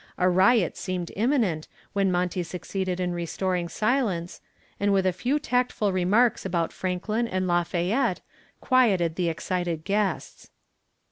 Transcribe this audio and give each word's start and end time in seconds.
A 0.17 0.27
riot 0.27 0.77
seemed 0.77 1.11
imminent 1.15 1.67
when 1.93 2.11
Monty 2.11 2.41
succeeded 2.41 2.99
in 2.99 3.13
restoring 3.13 3.69
silence, 3.69 4.41
and 4.79 4.91
with 4.91 5.05
a 5.05 5.13
few 5.13 5.37
tactful 5.37 5.93
remarks 5.93 6.43
about 6.43 6.73
Franklin 6.73 7.27
and 7.27 7.45
Lafayette 7.45 8.21
quieted 8.61 9.13
the 9.15 9.29
excited 9.29 9.83
guests. 9.83 10.49